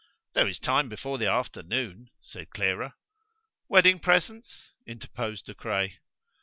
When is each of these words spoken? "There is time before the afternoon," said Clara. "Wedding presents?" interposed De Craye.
"There 0.33 0.47
is 0.47 0.57
time 0.57 0.89
before 0.89 1.19
the 1.19 1.29
afternoon," 1.29 2.09
said 2.23 2.49
Clara. 2.49 2.95
"Wedding 3.69 3.99
presents?" 3.99 4.71
interposed 4.87 5.45
De 5.45 5.53
Craye. 5.53 5.99